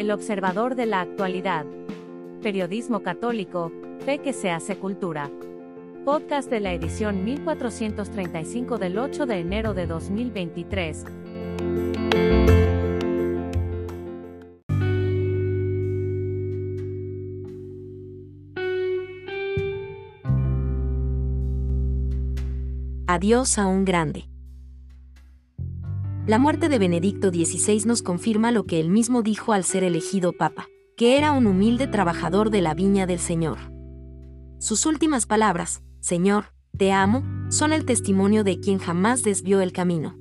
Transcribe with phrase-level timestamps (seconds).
[0.00, 1.66] El observador de la actualidad.
[2.42, 3.70] Periodismo católico,
[4.06, 5.30] fe que se hace cultura.
[6.06, 11.04] Podcast de la edición 1435 del 8 de enero de 2023.
[23.06, 24.30] Adiós a un grande.
[26.30, 30.32] La muerte de Benedicto XVI nos confirma lo que él mismo dijo al ser elegido
[30.32, 33.58] papa, que era un humilde trabajador de la viña del Señor.
[34.60, 40.16] Sus últimas palabras, Señor, te amo, son el testimonio de quien jamás desvió el camino.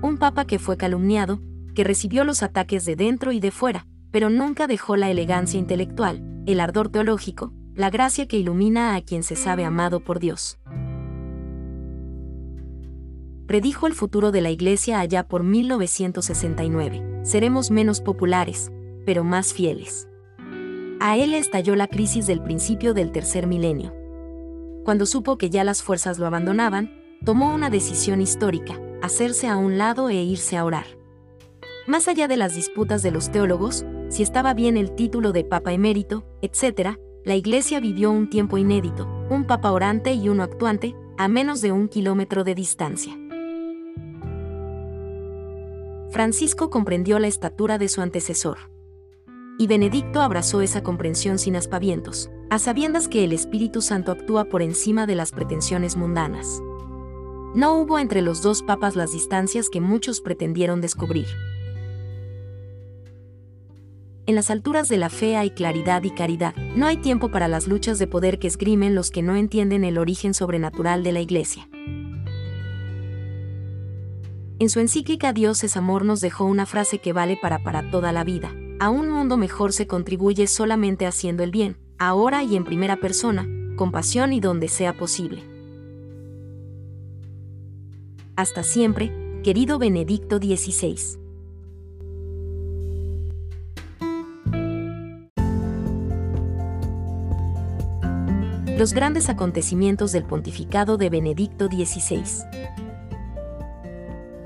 [0.00, 1.42] Un papa que fue calumniado,
[1.74, 6.24] que recibió los ataques de dentro y de fuera, pero nunca dejó la elegancia intelectual,
[6.46, 10.58] el ardor teológico, la gracia que ilumina a quien se sabe amado por Dios.
[13.48, 17.20] Predijo el futuro de la Iglesia allá por 1969.
[17.22, 18.70] Seremos menos populares,
[19.06, 20.06] pero más fieles.
[21.00, 23.94] A él estalló la crisis del principio del tercer milenio.
[24.84, 26.92] Cuando supo que ya las fuerzas lo abandonaban,
[27.24, 30.84] tomó una decisión histórica, hacerse a un lado e irse a orar.
[31.86, 35.72] Más allá de las disputas de los teólogos, si estaba bien el título de Papa
[35.72, 41.28] emérito, etc., la Iglesia vivió un tiempo inédito, un papa orante y uno actuante, a
[41.28, 43.18] menos de un kilómetro de distancia.
[46.10, 48.58] Francisco comprendió la estatura de su antecesor.
[49.58, 54.62] Y Benedicto abrazó esa comprensión sin aspavientos, a sabiendas que el Espíritu Santo actúa por
[54.62, 56.62] encima de las pretensiones mundanas.
[57.54, 61.26] No hubo entre los dos papas las distancias que muchos pretendieron descubrir.
[64.26, 66.54] En las alturas de la fe hay claridad y caridad.
[66.76, 69.98] No hay tiempo para las luchas de poder que esgrimen los que no entienden el
[69.98, 71.68] origen sobrenatural de la Iglesia.
[74.60, 78.10] En su encíclica Dios es amor nos dejó una frase que vale para para toda
[78.10, 78.52] la vida.
[78.80, 83.46] A un mundo mejor se contribuye solamente haciendo el bien, ahora y en primera persona,
[83.76, 85.44] con pasión y donde sea posible.
[88.34, 89.12] Hasta siempre,
[89.44, 91.18] querido Benedicto XVI.
[98.78, 102.67] los grandes acontecimientos del pontificado de Benedicto XVI.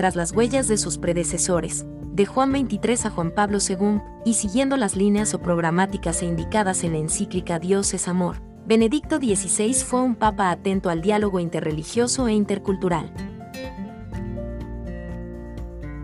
[0.00, 1.84] Tras las huellas de sus predecesores,
[2.14, 6.84] de Juan XXIII a Juan Pablo II, y siguiendo las líneas o programáticas e indicadas
[6.84, 12.28] en la encíclica Dios es Amor, Benedicto XVI fue un papa atento al diálogo interreligioso
[12.28, 13.12] e intercultural.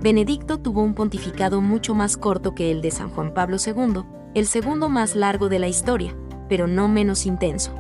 [0.02, 4.02] Benedicto tuvo un pontificado mucho más corto que el de San Juan Pablo II,
[4.34, 6.14] el segundo más largo de la historia,
[6.50, 7.74] pero no menos intenso.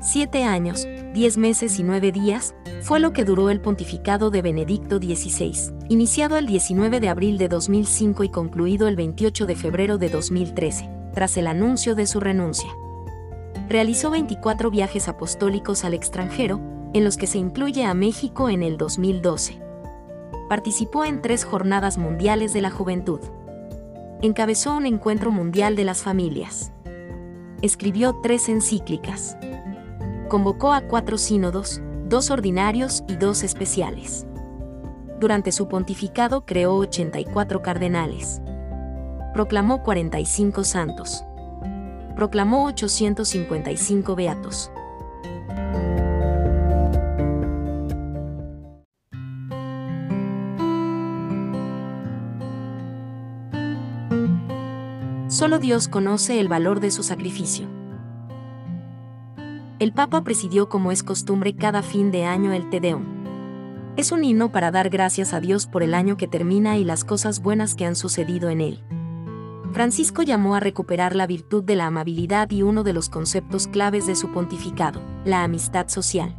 [0.00, 4.98] Siete años, diez meses y nueve días, fue lo que duró el pontificado de Benedicto
[4.98, 10.08] XVI, iniciado el 19 de abril de 2005 y concluido el 28 de febrero de
[10.08, 12.70] 2013, tras el anuncio de su renuncia.
[13.68, 16.60] Realizó 24 viajes apostólicos al extranjero,
[16.92, 19.60] en los que se incluye a México en el 2012.
[20.48, 23.20] Participó en tres jornadas mundiales de la juventud.
[24.22, 26.72] Encabezó un encuentro mundial de las familias.
[27.62, 29.36] Escribió tres encíclicas
[30.30, 34.26] convocó a cuatro sínodos, dos ordinarios y dos especiales.
[35.18, 38.40] Durante su pontificado creó 84 cardenales.
[39.34, 41.24] Proclamó 45 santos.
[42.14, 44.70] Proclamó 855 beatos.
[55.26, 57.79] Solo Dios conoce el valor de su sacrificio
[59.80, 63.02] el Papa presidió como es costumbre cada fin de año el Te Deum.
[63.96, 67.02] Es un himno para dar gracias a Dios por el año que termina y las
[67.02, 68.84] cosas buenas que han sucedido en él.
[69.72, 74.06] Francisco llamó a recuperar la virtud de la amabilidad y uno de los conceptos claves
[74.06, 76.36] de su pontificado, la amistad social.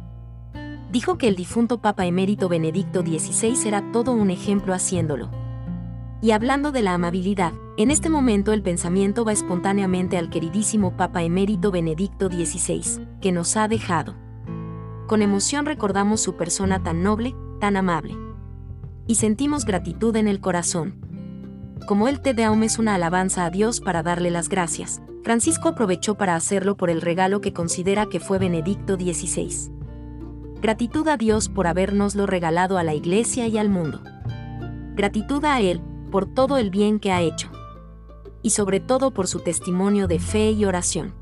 [0.92, 5.30] Dijo que el difunto Papa emérito Benedicto XVI era todo un ejemplo haciéndolo.
[6.20, 11.24] Y hablando de la amabilidad, en este momento el pensamiento va espontáneamente al queridísimo Papa
[11.24, 14.14] emérito Benedicto XVI, que nos ha dejado.
[15.06, 18.14] Con emoción recordamos su persona tan noble, tan amable.
[19.06, 21.00] Y sentimos gratitud en el corazón.
[21.86, 26.16] Como el Te Deum es una alabanza a Dios para darle las gracias, Francisco aprovechó
[26.16, 29.72] para hacerlo por el regalo que considera que fue Benedicto XVI.
[30.60, 34.00] Gratitud a Dios por habernoslo regalado a la Iglesia y al mundo.
[34.94, 35.80] Gratitud a Él,
[36.10, 37.50] por todo el bien que ha hecho.
[38.42, 41.21] Y sobre todo por su testimonio de fe y oración.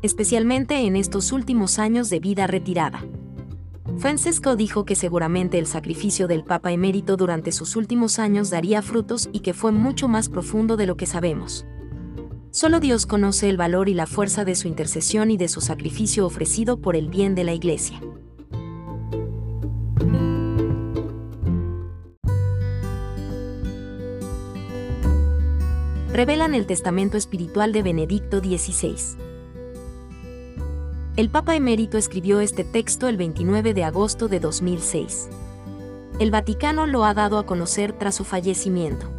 [0.00, 3.04] Especialmente en estos últimos años de vida retirada.
[3.98, 9.28] Francesco dijo que seguramente el sacrificio del Papa emérito durante sus últimos años daría frutos
[9.32, 11.66] y que fue mucho más profundo de lo que sabemos.
[12.52, 16.26] Solo Dios conoce el valor y la fuerza de su intercesión y de su sacrificio
[16.26, 18.00] ofrecido por el bien de la Iglesia.
[26.12, 29.27] Revelan el testamento espiritual de Benedicto XVI.
[31.18, 35.28] El Papa emérito escribió este texto el 29 de agosto de 2006.
[36.20, 39.10] El Vaticano lo ha dado a conocer tras su fallecimiento.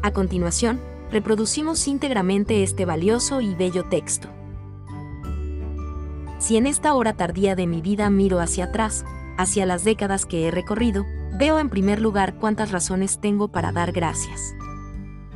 [0.00, 0.80] A continuación,
[1.10, 4.28] reproducimos íntegramente este valioso y bello texto.
[6.38, 9.04] Si en esta hora tardía de mi vida miro hacia atrás,
[9.36, 11.04] hacia las décadas que he recorrido,
[11.38, 14.54] veo en primer lugar cuántas razones tengo para dar gracias.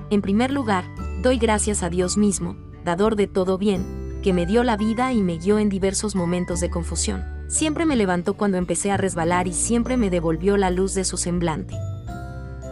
[0.09, 0.87] En primer lugar,
[1.21, 5.23] doy gracias a Dios mismo, dador de todo bien, que me dio la vida y
[5.23, 7.25] me guió en diversos momentos de confusión.
[7.49, 11.17] Siempre me levantó cuando empecé a resbalar y siempre me devolvió la luz de su
[11.17, 11.75] semblante.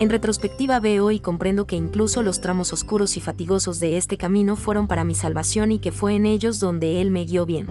[0.01, 4.57] En retrospectiva veo y comprendo que incluso los tramos oscuros y fatigosos de este camino
[4.57, 7.69] fueron para mi salvación y que fue en ellos donde Él me guió bien.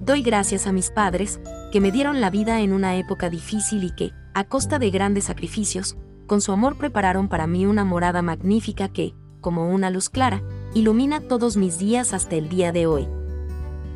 [0.00, 1.40] Doy gracias a mis padres,
[1.70, 5.24] que me dieron la vida en una época difícil y que, a costa de grandes
[5.24, 5.96] sacrificios,
[6.26, 10.42] con su amor prepararon para mí una morada magnífica que, como una luz clara,
[10.74, 13.08] ilumina todos mis días hasta el día de hoy.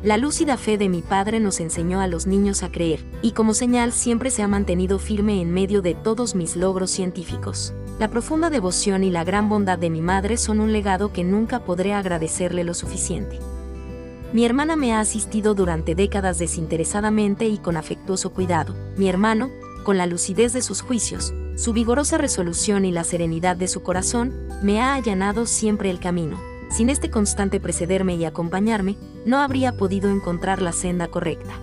[0.03, 3.53] La lúcida fe de mi padre nos enseñó a los niños a creer, y como
[3.53, 7.73] señal siempre se ha mantenido firme en medio de todos mis logros científicos.
[7.99, 11.63] La profunda devoción y la gran bondad de mi madre son un legado que nunca
[11.63, 13.39] podré agradecerle lo suficiente.
[14.33, 18.75] Mi hermana me ha asistido durante décadas desinteresadamente y con afectuoso cuidado.
[18.97, 19.51] Mi hermano,
[19.85, 24.33] con la lucidez de sus juicios, su vigorosa resolución y la serenidad de su corazón,
[24.63, 30.09] me ha allanado siempre el camino sin este constante precederme y acompañarme, no habría podido
[30.09, 31.53] encontrar la senda correcta.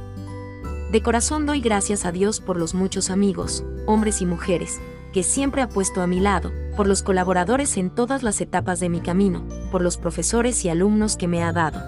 [0.92, 4.80] De corazón doy gracias a Dios por los muchos amigos, hombres y mujeres,
[5.12, 8.88] que siempre ha puesto a mi lado, por los colaboradores en todas las etapas de
[8.88, 11.80] mi camino, por los profesores y alumnos que me ha dado.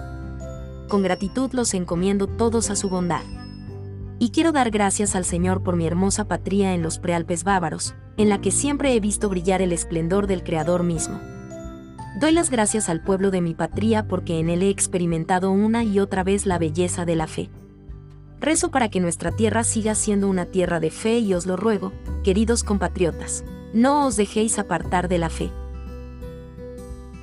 [0.89, 3.23] Con gratitud los encomiendo todos a su bondad.
[4.19, 8.27] Y quiero dar gracias al Señor por mi hermosa patria en los prealpes bávaros, en
[8.27, 11.19] la que siempre he visto brillar el esplendor del Creador mismo.
[12.15, 15.99] Doy las gracias al pueblo de mi patria porque en él he experimentado una y
[15.99, 17.49] otra vez la belleza de la fe.
[18.39, 21.91] Rezo para que nuestra tierra siga siendo una tierra de fe y os lo ruego,
[22.23, 23.43] queridos compatriotas,
[23.73, 25.49] no os dejéis apartar de la fe.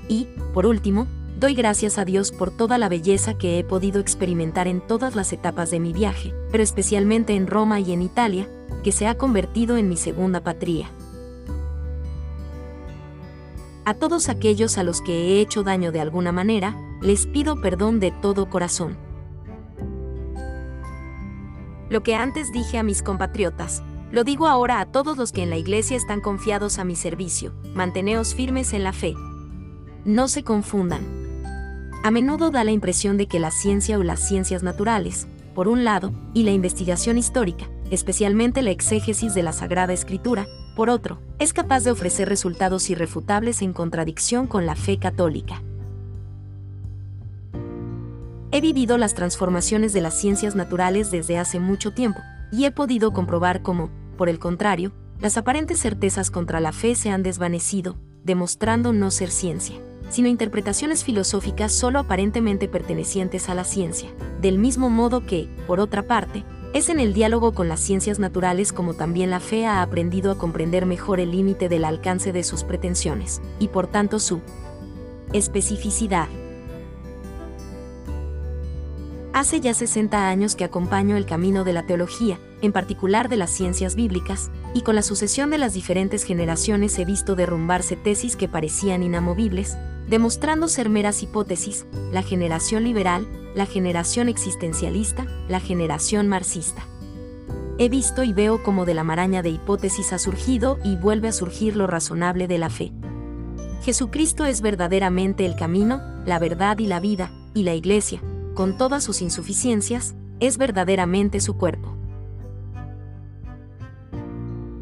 [0.08, 1.06] Y, por último,
[1.38, 5.32] doy gracias a Dios por toda la belleza que he podido experimentar en todas las
[5.32, 8.48] etapas de mi viaje, pero especialmente en Roma y en Italia,
[8.82, 10.90] que se ha convertido en mi segunda patria.
[13.84, 17.98] A todos aquellos a los que he hecho daño de alguna manera, les pido perdón
[17.98, 18.98] de todo corazón.
[21.88, 23.82] Lo que antes dije a mis compatriotas,
[24.12, 27.54] lo digo ahora a todos los que en la iglesia están confiados a mi servicio,
[27.74, 29.14] manteneos firmes en la fe.
[30.04, 31.02] No se confundan.
[32.02, 35.84] A menudo da la impresión de que la ciencia o las ciencias naturales, por un
[35.84, 41.52] lado, y la investigación histórica, especialmente la exégesis de la Sagrada Escritura, por otro, es
[41.52, 45.62] capaz de ofrecer resultados irrefutables en contradicción con la fe católica.
[48.52, 53.12] He vivido las transformaciones de las ciencias naturales desde hace mucho tiempo, y he podido
[53.12, 58.92] comprobar cómo, por el contrario, las aparentes certezas contra la fe se han desvanecido, demostrando
[58.92, 59.76] no ser ciencia,
[60.08, 66.02] sino interpretaciones filosóficas solo aparentemente pertenecientes a la ciencia, del mismo modo que, por otra
[66.02, 70.30] parte, es en el diálogo con las ciencias naturales como también la fe ha aprendido
[70.30, 74.40] a comprender mejor el límite del alcance de sus pretensiones, y por tanto su
[75.32, 76.28] especificidad.
[79.32, 83.50] Hace ya 60 años que acompaño el camino de la teología, en particular de las
[83.50, 88.48] ciencias bíblicas, y con la sucesión de las diferentes generaciones he visto derrumbarse tesis que
[88.48, 89.76] parecían inamovibles,
[90.10, 96.84] demostrando ser meras hipótesis, la generación liberal, la generación existencialista, la generación marxista.
[97.78, 101.32] He visto y veo cómo de la maraña de hipótesis ha surgido y vuelve a
[101.32, 102.92] surgir lo razonable de la fe.
[103.82, 108.20] Jesucristo es verdaderamente el camino, la verdad y la vida, y la Iglesia,
[108.54, 111.96] con todas sus insuficiencias, es verdaderamente su cuerpo.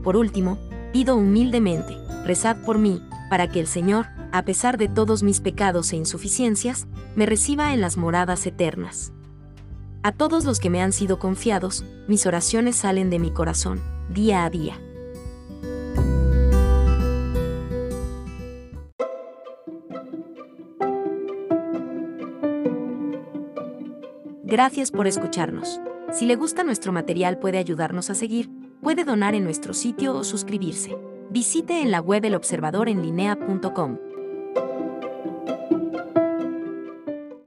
[0.03, 0.59] Por último,
[0.93, 5.93] pido humildemente, rezad por mí, para que el Señor, a pesar de todos mis pecados
[5.93, 9.13] e insuficiencias, me reciba en las moradas eternas.
[10.03, 14.45] A todos los que me han sido confiados, mis oraciones salen de mi corazón, día
[14.45, 14.81] a día.
[24.45, 25.79] Gracias por escucharnos.
[26.11, 28.49] Si le gusta nuestro material puede ayudarnos a seguir,
[28.81, 30.97] puede donar en nuestro sitio o suscribirse.
[31.31, 33.99] Visite en la web elobservadorenlinea.com.